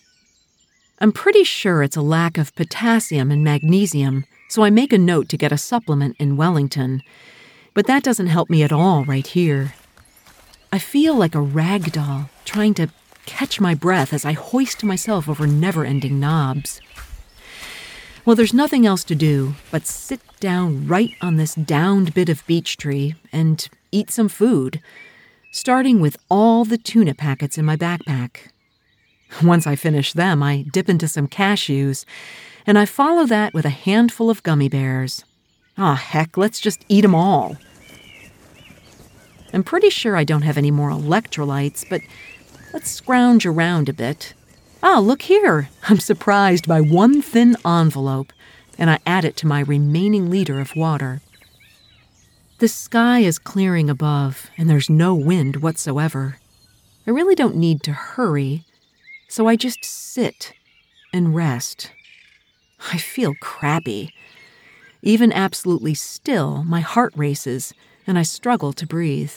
I'm 1.00 1.12
pretty 1.12 1.44
sure 1.44 1.82
it's 1.82 1.96
a 1.96 2.02
lack 2.02 2.38
of 2.38 2.56
potassium 2.56 3.32
and 3.32 3.44
magnesium, 3.44 4.26
so 4.50 4.64
I 4.64 4.70
make 4.70 4.92
a 4.92 4.98
note 4.98 5.30
to 5.30 5.38
get 5.38 5.52
a 5.52 5.58
supplement 5.58 6.16
in 6.20 6.38
Wellington. 6.38 7.02
But 7.74 7.88
that 7.88 8.04
doesn't 8.04 8.28
help 8.28 8.50
me 8.50 8.64
at 8.64 8.72
all 8.74 9.06
right 9.06 9.26
here. 9.26 9.74
I 10.74 10.80
feel 10.80 11.16
like 11.16 11.36
a 11.36 11.42
rag 11.42 11.92
doll 11.92 12.30
trying 12.46 12.74
to 12.76 12.90
catch 13.26 13.62
my 13.62 13.76
breath 13.76 14.12
as 14.12 14.26
I 14.26 14.34
hoist 14.34 14.84
myself 14.84 15.30
over 15.30 15.48
never 15.48 15.86
ending 15.86 16.20
knobs. 16.20 16.82
Well, 18.26 18.36
there's 18.36 18.54
nothing 18.54 18.86
else 18.86 19.04
to 19.06 19.16
do 19.16 19.56
but 19.72 19.88
sit 19.88 20.20
down 20.40 20.88
right 20.88 21.12
on 21.22 21.38
this 21.38 21.56
downed 21.56 22.14
bit 22.14 22.30
of 22.30 22.46
beech 22.46 22.78
tree 22.78 23.16
and 23.32 23.68
eat 23.92 24.12
some 24.12 24.30
food, 24.30 24.82
starting 25.52 26.00
with 26.00 26.18
all 26.30 26.66
the 26.66 26.78
tuna 26.78 27.16
packets 27.16 27.58
in 27.58 27.66
my 27.66 27.76
backpack. 27.76 28.52
Once 29.44 29.66
I 29.66 29.76
finish 29.76 30.14
them, 30.14 30.44
I 30.44 30.66
dip 30.72 30.90
into 30.90 31.08
some 31.08 31.28
cashews, 31.28 32.06
and 32.66 32.78
I 32.78 32.86
follow 32.86 33.26
that 33.26 33.54
with 33.54 33.66
a 33.66 33.70
handful 33.70 34.30
of 34.30 34.44
gummy 34.44 34.70
bears. 34.70 35.24
Ah, 35.78 35.94
oh, 35.94 35.96
heck, 35.96 36.36
let's 36.36 36.60
just 36.60 36.84
eat 36.90 37.04
'em 37.06 37.16
all. 37.16 37.58
I'm 39.54 39.64
pretty 39.64 39.90
sure 39.90 40.16
I 40.16 40.24
don't 40.24 40.44
have 40.44 40.58
any 40.58 40.72
more 40.72 40.90
electrolytes, 40.90 41.86
but 41.90 42.02
let's 42.74 42.92
scrounge 42.92 43.46
around 43.46 43.90
a 43.90 43.94
bit. 43.94 44.34
Ah, 44.82 45.00
look 45.00 45.24
here! 45.24 45.70
I'm 45.90 46.00
surprised 46.00 46.66
by 46.66 46.80
one 46.80 47.22
thin 47.22 47.58
envelope, 47.66 48.32
and 48.78 48.90
I 48.90 49.00
add 49.06 49.26
it 49.26 49.36
to 49.38 49.48
my 49.48 49.60
remaining 49.60 50.30
liter 50.30 50.62
of 50.62 50.76
water. 50.76 51.22
The 52.60 52.70
sky 52.70 53.20
is 53.20 53.40
clearing 53.40 53.90
above, 53.90 54.50
and 54.58 54.70
there's 54.70 54.90
no 54.90 55.14
wind 55.14 55.58
whatsoever. 55.58 56.38
I 57.06 57.12
really 57.12 57.36
don't 57.36 57.58
need 57.58 57.84
to 57.84 57.92
hurry, 57.92 58.64
so 59.28 59.48
I 59.48 59.58
just 59.58 59.84
sit 59.84 60.54
and 61.12 61.36
rest. 61.36 61.92
I 62.94 62.98
feel 62.98 63.34
crappy. 63.42 64.14
Even 65.02 65.34
absolutely 65.34 65.94
still, 65.94 66.64
my 66.64 66.80
heart 66.80 67.12
races, 67.18 67.74
and 68.08 68.18
I 68.18 68.24
struggle 68.24 68.72
to 68.74 68.88
breathe. 68.88 69.34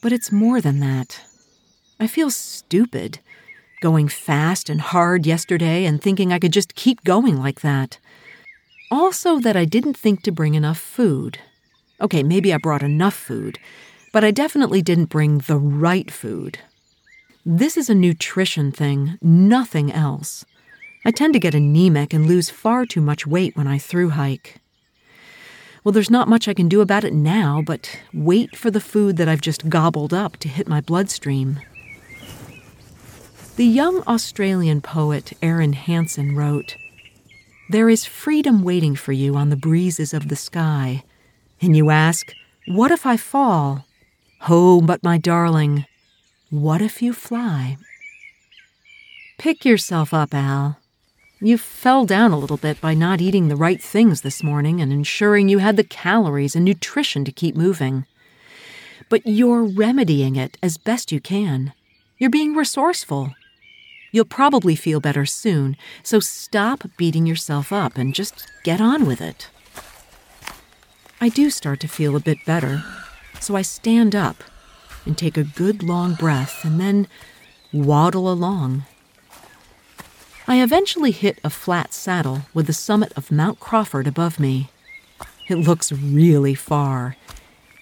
But 0.00 0.12
it's 0.12 0.30
more 0.30 0.60
than 0.60 0.78
that. 0.78 1.22
I 1.98 2.06
feel 2.06 2.30
stupid 2.30 3.18
going 3.82 4.08
fast 4.08 4.70
and 4.70 4.80
hard 4.80 5.26
yesterday 5.26 5.84
and 5.84 6.00
thinking 6.00 6.32
I 6.32 6.38
could 6.38 6.52
just 6.52 6.74
keep 6.74 7.04
going 7.04 7.36
like 7.36 7.60
that. 7.60 7.98
Also, 8.90 9.38
that 9.40 9.56
I 9.56 9.66
didn't 9.66 9.96
think 9.96 10.22
to 10.22 10.32
bring 10.32 10.54
enough 10.54 10.78
food. 10.78 11.38
Okay, 12.00 12.22
maybe 12.22 12.54
I 12.54 12.58
brought 12.58 12.82
enough 12.82 13.14
food, 13.14 13.58
but 14.12 14.24
I 14.24 14.30
definitely 14.30 14.80
didn't 14.80 15.06
bring 15.06 15.38
the 15.38 15.58
right 15.58 16.10
food. 16.10 16.58
This 17.44 17.76
is 17.76 17.90
a 17.90 17.94
nutrition 17.94 18.70
thing, 18.70 19.18
nothing 19.20 19.92
else. 19.92 20.44
I 21.04 21.10
tend 21.10 21.34
to 21.34 21.40
get 21.40 21.54
anemic 21.54 22.14
and 22.14 22.26
lose 22.26 22.50
far 22.50 22.86
too 22.86 23.00
much 23.00 23.26
weight 23.26 23.56
when 23.56 23.66
I 23.66 23.78
through 23.78 24.10
hike. 24.10 24.60
Well, 25.82 25.92
there's 25.92 26.10
not 26.10 26.28
much 26.28 26.46
I 26.46 26.54
can 26.54 26.68
do 26.68 26.80
about 26.80 27.02
it 27.02 27.12
now, 27.12 27.60
but 27.66 27.98
wait 28.14 28.54
for 28.54 28.70
the 28.70 28.80
food 28.80 29.16
that 29.16 29.28
I've 29.28 29.40
just 29.40 29.68
gobbled 29.68 30.14
up 30.14 30.36
to 30.36 30.48
hit 30.48 30.68
my 30.68 30.80
bloodstream. 30.80 31.58
The 33.56 33.66
young 33.66 34.02
Australian 34.04 34.80
poet 34.80 35.34
Erin 35.42 35.74
Hanson 35.74 36.34
wrote 36.34 36.74
There 37.68 37.90
is 37.90 38.06
freedom 38.06 38.62
waiting 38.62 38.96
for 38.96 39.12
you 39.12 39.36
on 39.36 39.50
the 39.50 39.56
breezes 39.56 40.14
of 40.14 40.28
the 40.28 40.36
sky. 40.36 41.02
And 41.60 41.76
you 41.76 41.90
ask, 41.90 42.32
What 42.66 42.90
if 42.90 43.04
I 43.04 43.18
fall? 43.18 43.84
Oh, 44.48 44.80
but 44.80 45.04
my 45.04 45.18
darling, 45.18 45.84
what 46.48 46.80
if 46.80 47.02
you 47.02 47.12
fly? 47.12 47.76
Pick 49.36 49.66
yourself 49.66 50.14
up, 50.14 50.32
Al. 50.32 50.78
You 51.38 51.58
fell 51.58 52.06
down 52.06 52.32
a 52.32 52.38
little 52.38 52.56
bit 52.56 52.80
by 52.80 52.94
not 52.94 53.20
eating 53.20 53.48
the 53.48 53.56
right 53.56 53.82
things 53.82 54.22
this 54.22 54.42
morning 54.42 54.80
and 54.80 54.90
ensuring 54.90 55.50
you 55.50 55.58
had 55.58 55.76
the 55.76 55.84
calories 55.84 56.56
and 56.56 56.64
nutrition 56.64 57.22
to 57.26 57.32
keep 57.32 57.54
moving. 57.54 58.06
But 59.10 59.26
you're 59.26 59.64
remedying 59.64 60.36
it 60.36 60.56
as 60.62 60.78
best 60.78 61.12
you 61.12 61.20
can. 61.20 61.74
You're 62.16 62.30
being 62.30 62.54
resourceful. 62.54 63.34
You'll 64.12 64.26
probably 64.26 64.76
feel 64.76 65.00
better 65.00 65.24
soon, 65.24 65.74
so 66.02 66.20
stop 66.20 66.84
beating 66.98 67.26
yourself 67.26 67.72
up 67.72 67.96
and 67.96 68.14
just 68.14 68.46
get 68.62 68.78
on 68.78 69.06
with 69.06 69.22
it. 69.22 69.48
I 71.18 71.30
do 71.30 71.48
start 71.48 71.80
to 71.80 71.88
feel 71.88 72.14
a 72.14 72.20
bit 72.20 72.36
better, 72.44 72.84
so 73.40 73.56
I 73.56 73.62
stand 73.62 74.14
up 74.14 74.44
and 75.06 75.16
take 75.16 75.38
a 75.38 75.44
good 75.44 75.82
long 75.82 76.14
breath 76.14 76.62
and 76.62 76.78
then 76.78 77.08
waddle 77.72 78.30
along. 78.30 78.84
I 80.46 80.60
eventually 80.60 81.12
hit 81.12 81.38
a 81.42 81.48
flat 81.48 81.94
saddle 81.94 82.42
with 82.52 82.66
the 82.66 82.72
summit 82.74 83.12
of 83.16 83.32
Mount 83.32 83.60
Crawford 83.60 84.06
above 84.06 84.38
me. 84.38 84.68
It 85.48 85.56
looks 85.56 85.90
really 85.90 86.54
far, 86.54 87.16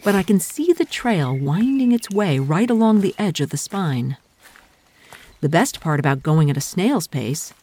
but 0.05 0.15
I 0.15 0.23
can 0.23 0.39
see 0.39 0.73
the 0.73 0.85
trail 0.85 1.37
winding 1.37 1.91
its 1.91 2.09
way 2.09 2.39
right 2.39 2.71
along 2.71 3.01
the 3.01 3.17
edge 3.19 3.41
of 3.41 3.51
the 3.51 3.57
spine. 3.57 4.17
The 5.41 5.49
best 5.49 5.81
part 5.81 6.01
about 6.01 6.23
going 6.23 6.51
at 6.51 6.57
a 6.57 6.61
snail's 6.61 7.07
pace 7.07 7.55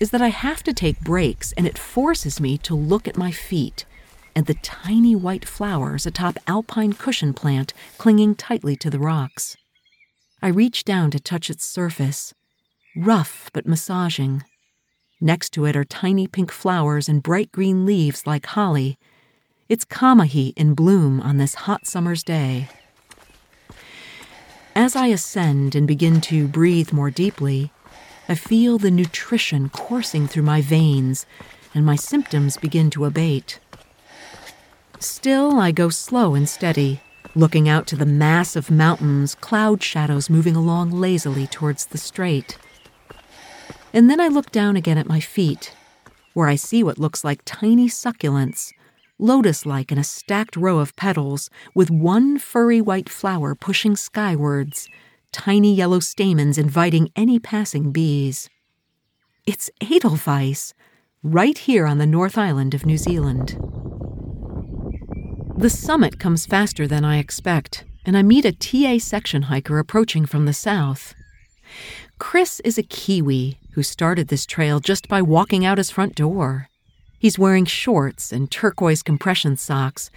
is 0.00 0.10
that 0.10 0.22
I 0.22 0.28
have 0.28 0.62
to 0.64 0.72
take 0.72 1.00
breaks 1.00 1.52
and 1.52 1.66
it 1.66 1.78
forces 1.78 2.40
me 2.40 2.58
to 2.58 2.74
look 2.74 3.06
at 3.06 3.16
my 3.16 3.30
feet 3.30 3.84
and 4.34 4.46
the 4.46 4.54
tiny 4.54 5.14
white 5.14 5.44
flowers 5.44 6.06
atop 6.06 6.38
alpine 6.46 6.92
cushion 6.92 7.32
plant 7.32 7.72
clinging 7.98 8.34
tightly 8.34 8.76
to 8.76 8.90
the 8.90 8.98
rocks. 8.98 9.56
I 10.42 10.48
reach 10.48 10.84
down 10.84 11.10
to 11.12 11.20
touch 11.20 11.50
its 11.50 11.64
surface, 11.64 12.32
rough 12.96 13.50
but 13.52 13.66
massaging. 13.66 14.42
Next 15.20 15.50
to 15.50 15.66
it 15.66 15.76
are 15.76 15.84
tiny 15.84 16.26
pink 16.26 16.50
flowers 16.50 17.08
and 17.08 17.22
bright 17.22 17.52
green 17.52 17.84
leaves 17.84 18.26
like 18.26 18.46
holly. 18.46 18.98
It's 19.68 19.84
kamahi 19.84 20.52
in 20.56 20.74
bloom 20.74 21.20
on 21.20 21.36
this 21.36 21.54
hot 21.54 21.86
summer's 21.86 22.24
day. 22.24 22.68
As 24.76 24.94
I 24.94 25.08
ascend 25.08 25.74
and 25.74 25.86
begin 25.86 26.20
to 26.22 26.46
breathe 26.46 26.92
more 26.92 27.10
deeply, 27.10 27.72
I 28.28 28.34
feel 28.36 28.78
the 28.78 28.90
nutrition 28.90 29.68
coursing 29.68 30.28
through 30.28 30.44
my 30.44 30.60
veins 30.60 31.26
and 31.74 31.84
my 31.84 31.96
symptoms 31.96 32.56
begin 32.56 32.90
to 32.90 33.04
abate. 33.04 33.58
Still, 35.00 35.58
I 35.58 35.72
go 35.72 35.88
slow 35.88 36.34
and 36.34 36.48
steady, 36.48 37.00
looking 37.34 37.68
out 37.68 37.86
to 37.88 37.96
the 37.96 38.06
mass 38.06 38.54
of 38.54 38.70
mountains, 38.70 39.34
cloud 39.34 39.82
shadows 39.82 40.30
moving 40.30 40.54
along 40.54 40.90
lazily 40.92 41.46
towards 41.46 41.86
the 41.86 41.98
strait. 41.98 42.56
And 43.92 44.08
then 44.08 44.20
I 44.20 44.28
look 44.28 44.52
down 44.52 44.76
again 44.76 44.98
at 44.98 45.08
my 45.08 45.20
feet, 45.20 45.74
where 46.34 46.48
I 46.48 46.54
see 46.54 46.84
what 46.84 46.98
looks 46.98 47.24
like 47.24 47.42
tiny 47.44 47.88
succulents, 47.88 48.72
lotus 49.20 49.66
like 49.66 49.92
in 49.92 49.98
a 49.98 50.04
stacked 50.04 50.56
row 50.56 50.78
of 50.78 50.96
petals, 50.96 51.50
with 51.74 51.90
one 51.90 52.38
furry 52.38 52.80
white 52.80 53.08
flower 53.08 53.54
pushing 53.54 53.94
skywards, 53.96 54.88
tiny 55.32 55.74
yellow 55.74 56.00
stamens 56.00 56.58
inviting 56.58 57.10
any 57.14 57.38
passing 57.38 57.92
bees. 57.92 58.48
It's 59.46 59.70
Edelweiss, 59.80 60.74
right 61.22 61.58
here 61.58 61.86
on 61.86 61.98
the 61.98 62.06
North 62.06 62.38
Island 62.38 62.74
of 62.74 62.86
New 62.86 62.96
Zealand. 62.96 63.58
The 65.56 65.68
summit 65.68 66.18
comes 66.18 66.46
faster 66.46 66.86
than 66.86 67.04
I 67.04 67.18
expect, 67.18 67.84
and 68.06 68.16
I 68.16 68.22
meet 68.22 68.46
a 68.46 68.52
TA 68.52 68.98
section 68.98 69.42
hiker 69.42 69.78
approaching 69.78 70.24
from 70.24 70.46
the 70.46 70.54
south. 70.54 71.14
Chris 72.18 72.60
is 72.60 72.78
a 72.78 72.82
Kiwi 72.82 73.58
who 73.72 73.82
started 73.82 74.28
this 74.28 74.46
trail 74.46 74.80
just 74.80 75.06
by 75.08 75.20
walking 75.20 75.64
out 75.64 75.78
his 75.78 75.90
front 75.90 76.14
door. 76.14 76.69
He's 77.20 77.38
wearing 77.38 77.66
shorts 77.66 78.32
and 78.32 78.50
turquoise 78.50 79.02
compression 79.02 79.58
socks, 79.58 80.10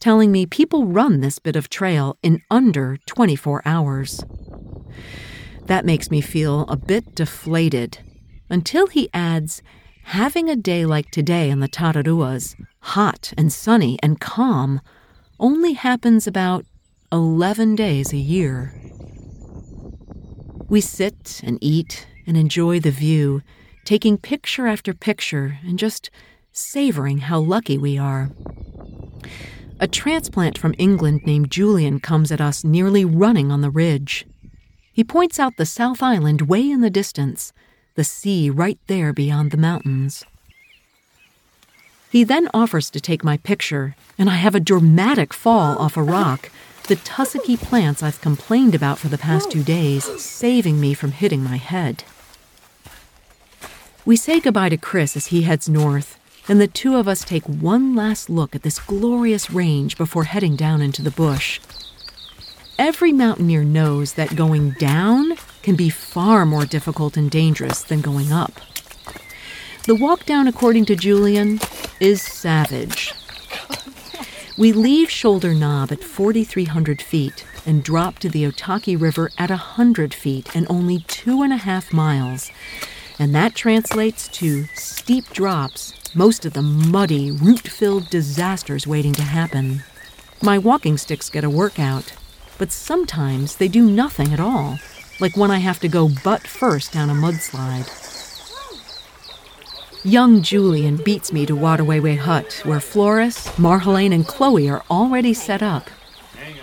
telling 0.00 0.32
me 0.32 0.46
people 0.46 0.86
run 0.86 1.20
this 1.20 1.38
bit 1.38 1.56
of 1.56 1.68
trail 1.68 2.16
in 2.22 2.40
under 2.50 2.96
24 3.04 3.60
hours. 3.66 4.24
That 5.66 5.84
makes 5.84 6.10
me 6.10 6.22
feel 6.22 6.62
a 6.62 6.76
bit 6.76 7.14
deflated 7.14 7.98
until 8.48 8.86
he 8.86 9.10
adds 9.12 9.62
having 10.04 10.48
a 10.48 10.56
day 10.56 10.86
like 10.86 11.10
today 11.10 11.50
in 11.50 11.60
the 11.60 11.68
Tararuas, 11.68 12.56
hot 12.80 13.34
and 13.36 13.52
sunny 13.52 13.98
and 14.02 14.18
calm, 14.18 14.80
only 15.38 15.74
happens 15.74 16.26
about 16.26 16.64
11 17.12 17.76
days 17.76 18.14
a 18.14 18.16
year. 18.16 18.72
We 20.70 20.80
sit 20.80 21.42
and 21.44 21.58
eat 21.60 22.06
and 22.26 22.38
enjoy 22.38 22.80
the 22.80 22.90
view, 22.90 23.42
taking 23.84 24.16
picture 24.16 24.66
after 24.66 24.94
picture 24.94 25.58
and 25.62 25.78
just 25.78 26.10
savoring 26.58 27.18
how 27.18 27.38
lucky 27.38 27.78
we 27.78 27.96
are. 27.96 28.30
A 29.80 29.86
transplant 29.86 30.58
from 30.58 30.74
England 30.78 31.22
named 31.24 31.50
Julian 31.50 32.00
comes 32.00 32.32
at 32.32 32.40
us 32.40 32.64
nearly 32.64 33.04
running 33.04 33.52
on 33.52 33.60
the 33.60 33.70
ridge. 33.70 34.26
He 34.92 35.04
points 35.04 35.38
out 35.38 35.56
the 35.56 35.66
South 35.66 36.02
Island 36.02 36.42
way 36.42 36.68
in 36.68 36.80
the 36.80 36.90
distance 36.90 37.52
the 37.94 38.04
sea 38.04 38.48
right 38.48 38.78
there 38.86 39.12
beyond 39.12 39.50
the 39.50 39.56
mountains. 39.56 40.24
He 42.10 42.24
then 42.24 42.48
offers 42.54 42.90
to 42.90 43.00
take 43.00 43.24
my 43.24 43.36
picture, 43.36 43.96
and 44.16 44.30
I 44.30 44.34
have 44.34 44.54
a 44.54 44.60
dramatic 44.60 45.34
fall 45.34 45.76
off 45.78 45.96
a 45.96 46.02
rock, 46.02 46.50
the 46.86 46.96
tussocky 46.96 47.58
plants 47.58 48.02
I've 48.02 48.20
complained 48.20 48.74
about 48.74 48.98
for 48.98 49.08
the 49.08 49.18
past 49.18 49.50
two 49.50 49.62
days 49.62 50.04
saving 50.22 50.80
me 50.80 50.94
from 50.94 51.12
hitting 51.12 51.42
my 51.42 51.56
head. 51.56 52.04
We 54.04 54.16
say 54.16 54.40
goodbye 54.40 54.70
to 54.70 54.76
Chris 54.78 55.16
as 55.16 55.26
he 55.26 55.42
heads 55.42 55.68
north, 55.68 56.18
and 56.48 56.60
the 56.60 56.66
two 56.66 56.96
of 56.96 57.06
us 57.06 57.24
take 57.24 57.44
one 57.44 57.94
last 57.94 58.30
look 58.30 58.54
at 58.54 58.62
this 58.62 58.78
glorious 58.78 59.50
range 59.50 59.96
before 59.96 60.24
heading 60.24 60.56
down 60.56 60.80
into 60.80 61.02
the 61.02 61.10
bush. 61.10 61.60
Every 62.78 63.12
mountaineer 63.12 63.64
knows 63.64 64.14
that 64.14 64.36
going 64.36 64.70
down 64.72 65.36
can 65.62 65.74
be 65.74 65.90
far 65.90 66.46
more 66.46 66.64
difficult 66.64 67.16
and 67.16 67.30
dangerous 67.30 67.82
than 67.82 68.00
going 68.00 68.32
up. 68.32 68.60
The 69.86 69.96
walk 69.96 70.24
down, 70.26 70.46
according 70.46 70.84
to 70.86 70.96
Julian, 70.96 71.60
is 71.98 72.22
savage. 72.22 73.12
We 74.56 74.72
leave 74.72 75.10
Shoulder 75.10 75.54
Knob 75.54 75.92
at 75.92 76.02
4,300 76.02 77.00
feet 77.00 77.44
and 77.64 77.82
drop 77.82 78.18
to 78.20 78.28
the 78.28 78.44
Otaki 78.44 79.00
River 79.00 79.30
at 79.38 79.50
100 79.50 80.14
feet 80.14 80.54
and 80.54 80.66
only 80.68 81.00
two 81.08 81.42
and 81.42 81.52
a 81.52 81.58
half 81.58 81.92
miles. 81.92 82.50
And 83.18 83.34
that 83.34 83.54
translates 83.54 84.28
to 84.28 84.64
steep 84.74 85.30
drops, 85.30 85.94
most 86.14 86.44
of 86.44 86.52
them 86.52 86.90
muddy, 86.90 87.30
root 87.30 87.60
filled 87.60 88.10
disasters 88.10 88.86
waiting 88.86 89.12
to 89.14 89.22
happen. 89.22 89.82
My 90.42 90.58
walking 90.58 90.96
sticks 90.96 91.30
get 91.30 91.44
a 91.44 91.50
workout, 91.50 92.12
but 92.58 92.72
sometimes 92.72 93.56
they 93.56 93.68
do 93.68 93.88
nothing 93.90 94.32
at 94.32 94.40
all, 94.40 94.78
like 95.20 95.36
when 95.36 95.50
I 95.50 95.58
have 95.58 95.80
to 95.80 95.88
go 95.88 96.08
butt 96.08 96.46
first 96.46 96.92
down 96.92 97.10
a 97.10 97.14
mudslide. 97.14 97.88
Young 100.04 100.42
Julian 100.42 100.96
beats 100.96 101.32
me 101.32 101.44
to 101.44 101.56
Waitewaewae 101.56 102.18
Hut, 102.18 102.62
where 102.64 102.80
Floris, 102.80 103.48
Marjolaine, 103.56 104.14
and 104.14 104.26
Chloe 104.26 104.70
are 104.70 104.84
already 104.90 105.34
set 105.34 105.62
up. 105.62 105.90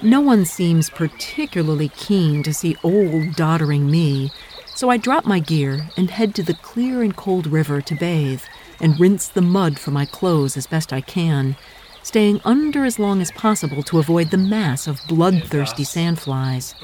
No 0.01 0.21
one 0.21 0.45
seems 0.45 0.89
particularly 0.89 1.89
keen 1.89 2.43
to 2.43 2.53
see 2.53 2.77
old, 2.83 3.35
doddering 3.35 3.91
me, 3.91 4.31
so 4.73 4.89
I 4.89 4.97
drop 4.97 5.25
my 5.25 5.39
gear 5.39 5.89
and 5.97 6.09
head 6.09 6.33
to 6.35 6.43
the 6.43 6.53
clear 6.53 7.01
and 7.03 7.15
cold 7.15 7.47
river 7.47 7.81
to 7.81 7.95
bathe 7.95 8.41
and 8.79 8.99
rinse 8.99 9.27
the 9.27 9.41
mud 9.41 9.79
from 9.79 9.93
my 9.93 10.05
clothes 10.05 10.57
as 10.57 10.67
best 10.67 10.91
I 10.91 11.01
can, 11.01 11.55
staying 12.03 12.39
under 12.45 12.85
as 12.85 12.99
long 12.99 13.21
as 13.21 13.31
possible 13.31 13.81
to 13.83 13.99
avoid 13.99 14.29
the 14.29 14.37
mass 14.37 14.87
of 14.87 15.01
bloodthirsty 15.07 15.83
sandflies. 15.83 16.75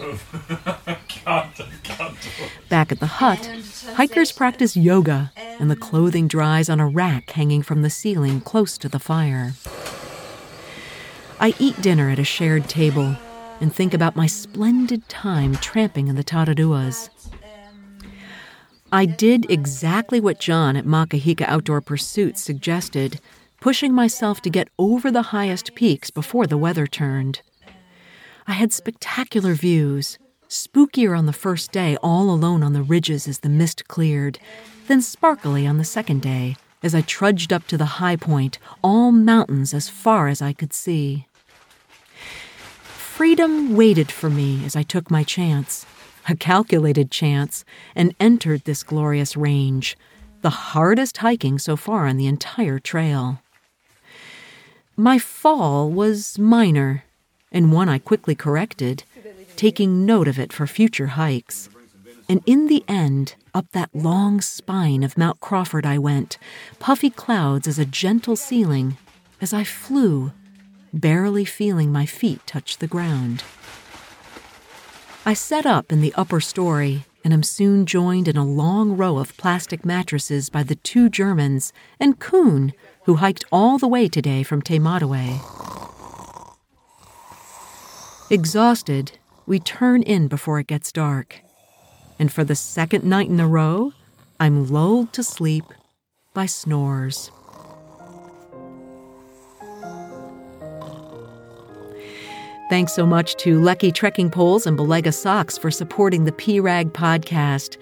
Back 2.69 2.91
at 2.91 2.99
the 2.99 3.06
hut, 3.06 3.49
hikers 3.93 4.32
practice 4.32 4.75
yoga, 4.75 5.32
and 5.38 5.69
the 5.69 5.75
clothing 5.75 6.27
dries 6.27 6.69
on 6.69 6.80
a 6.80 6.88
rack 6.88 7.30
hanging 7.32 7.62
from 7.62 7.82
the 7.82 7.89
ceiling 7.89 8.41
close 8.41 8.77
to 8.80 8.89
the 8.89 8.99
fire. 8.99 9.54
I 11.39 11.54
eat 11.60 11.82
dinner 11.82 12.10
at 12.10 12.19
a 12.19 12.23
shared 12.23 12.67
table 12.67 13.15
and 13.60 13.73
think 13.73 13.93
about 13.93 14.15
my 14.15 14.25
splendid 14.25 15.08
time 15.08 15.56
tramping 15.56 16.08
in 16.08 16.15
the 16.15 16.23
Tararuas. 16.23 17.10
I 18.93 19.06
did 19.06 19.49
exactly 19.49 20.19
what 20.19 20.39
John 20.39 20.75
at 20.75 20.86
Makahika 20.86 21.47
Outdoor 21.47 21.80
Pursuits 21.80 22.41
suggested 22.41 23.21
pushing 23.62 23.93
myself 23.93 24.41
to 24.41 24.49
get 24.49 24.67
over 24.77 25.10
the 25.10 25.21
highest 25.21 25.75
peaks 25.75 26.10
before 26.10 26.45
the 26.45 26.58
weather 26.58 26.86
turned. 26.86 27.41
I 28.47 28.54
had 28.54 28.73
spectacular 28.73 29.54
views, 29.54 30.19
spookier 30.49 31.17
on 31.17 31.25
the 31.25 31.32
first 31.32 31.71
day, 31.71 31.95
all 32.04 32.30
alone 32.30 32.63
on 32.63 32.73
the 32.73 32.82
ridges 32.82 33.30
as 33.30 33.39
the 33.39 33.49
mist 33.49 33.88
cleared, 33.88 34.39
then 34.88 35.01
sparkly 35.01 35.65
on 35.65 35.77
the 35.77 35.86
second 35.86 36.21
day 36.21 36.58
as 36.84 36.93
I 36.93 37.01
trudged 37.01 37.54
up 37.54 37.67
to 37.67 37.77
the 37.77 38.01
high 38.01 38.17
point, 38.17 38.58
all 38.84 39.12
mountains 39.12 39.73
as 39.73 39.88
far 39.88 40.27
as 40.27 40.41
I 40.41 40.51
could 40.51 40.73
see. 40.73 41.27
Freedom 42.84 43.75
waited 43.75 44.12
for 44.12 44.30
me 44.30 44.65
as 44.65 44.75
I 44.75 44.84
took 44.84 45.12
my 45.12 45.23
chance, 45.23 45.86
a 46.28 46.36
calculated 46.36 47.12
chance, 47.12 47.66
and 47.96 48.16
entered 48.20 48.64
this 48.64 48.84
glorious 48.84 49.36
range, 49.36 49.98
the 50.42 50.50
hardest 50.50 51.18
hiking 51.18 51.60
so 51.60 51.76
far 51.76 52.08
on 52.08 52.18
the 52.18 52.28
entire 52.28 52.80
trail. 52.80 53.40
My 54.98 55.18
fall 55.18 55.90
was 55.90 56.38
minor, 56.38 57.04
and 57.52 57.72
one 57.72 57.90
I 57.90 57.98
quickly 57.98 58.36
corrected, 58.36 59.04
taking 59.56 60.06
note 60.06 60.28
of 60.28 60.40
it 60.40 60.54
for 60.54 60.68
future 60.68 61.08
hikes. 61.08 61.70
And 62.30 62.42
in 62.46 62.68
the 62.68 62.84
end, 62.88 63.36
up 63.54 63.72
that 63.72 63.94
long 63.94 64.42
spine 64.42 65.04
of 65.04 65.18
Mount 65.18 65.40
Crawford 65.40 65.86
I 65.86 65.98
went, 65.98 66.38
puffy 66.80 67.10
clouds 67.10 67.68
as 67.68 67.78
a 67.78 67.86
gentle 67.86 68.36
ceiling, 68.36 68.98
as 69.42 69.54
I 69.54 69.64
flew, 69.64 70.32
barely 70.94 71.46
feeling 71.46 71.92
my 71.92 72.06
feet 72.06 72.46
touch 72.46 72.78
the 72.78 72.88
ground. 72.88 73.44
I 75.24 75.36
set 75.36 75.68
up 75.68 75.92
in 75.92 76.02
the 76.02 76.14
upper 76.16 76.42
story 76.42 77.06
and 77.24 77.32
am 77.32 77.44
soon 77.44 77.86
joined 77.86 78.28
in 78.28 78.38
a 78.38 78.46
long 78.46 78.98
row 78.98 79.20
of 79.20 79.38
plastic 79.38 79.86
mattresses 79.86 80.50
by 80.50 80.64
the 80.64 80.74
two 80.74 81.12
Germans 81.12 81.72
and 82.00 82.20
Kuhn, 82.20 82.74
who 83.06 83.18
hiked 83.18 83.46
all 83.52 83.78
the 83.78 83.88
way 83.88 84.08
today 84.08 84.42
from 84.42 84.64
Te 84.64 84.80
Exhausted, 88.32 89.12
we 89.46 89.60
turn 89.60 90.02
in 90.02 90.28
before 90.28 90.60
it 90.60 90.66
gets 90.66 90.92
dark. 90.92 91.42
And 92.18 92.32
for 92.34 92.44
the 92.44 92.56
second 92.56 93.04
night 93.04 93.30
in 93.30 93.40
a 93.40 93.48
row, 93.48 93.94
I'm 94.40 94.68
lulled 94.68 95.14
to 95.14 95.24
sleep 95.24 95.66
by 96.34 96.48
snores. 96.48 97.30
Thanks 102.72 102.94
so 102.94 103.06
much 103.06 103.36
to 103.36 103.60
Leki 103.60 103.94
Trekking 103.94 104.30
Poles 104.30 104.66
and 104.66 104.80
Balega 104.80 105.14
Socks 105.14 105.58
for 105.58 105.70
supporting 105.70 106.24
the 106.24 106.32
P-Rag 106.32 106.94
podcast. 106.94 107.76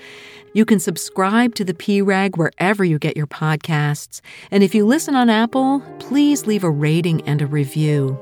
You 0.54 0.66
can 0.66 0.80
subscribe 0.80 1.54
to 1.56 1.64
the 1.64 1.76
P-Rag 1.76 2.38
wherever 2.38 2.84
you 2.84 2.98
get 2.98 3.16
your 3.16 3.28
podcasts. 3.28 4.20
And 4.50 4.64
if 4.64 4.74
you 4.74 4.88
listen 4.88 5.14
on 5.14 5.30
Apple, 5.30 5.82
please 6.00 6.48
leave 6.48 6.64
a 6.64 6.72
rating 6.72 7.22
and 7.28 7.40
a 7.40 7.46
review. 7.46 8.20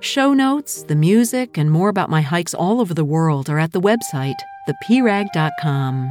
Show 0.00 0.32
notes, 0.32 0.84
the 0.84 0.96
music, 0.96 1.58
and 1.58 1.70
more 1.70 1.90
about 1.90 2.08
my 2.08 2.22
hikes 2.22 2.54
all 2.54 2.80
over 2.80 2.94
the 2.94 3.04
world 3.04 3.50
are 3.50 3.58
at 3.58 3.72
the 3.72 3.80
website, 3.82 4.40
theprag.com. 4.66 6.10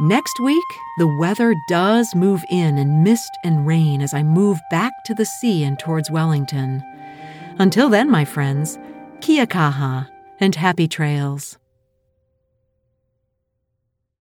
Next 0.00 0.40
week, 0.40 0.64
the 0.98 1.16
weather 1.20 1.54
does 1.68 2.12
move 2.16 2.42
in 2.50 2.76
in 2.76 3.04
mist 3.04 3.30
and 3.44 3.68
rain 3.68 4.02
as 4.02 4.12
I 4.12 4.24
move 4.24 4.58
back 4.68 5.04
to 5.04 5.14
the 5.14 5.24
sea 5.24 5.62
and 5.62 5.78
towards 5.78 6.10
Wellington. 6.10 6.82
Until 7.58 7.88
then, 7.88 8.10
my 8.10 8.24
friends, 8.24 8.78
kia 9.20 9.46
kaha 9.46 10.08
and 10.40 10.54
happy 10.54 10.86
trails. 10.86 11.56